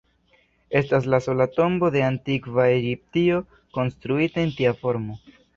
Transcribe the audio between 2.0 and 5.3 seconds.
antikva Egiptio konstruita en tia formo.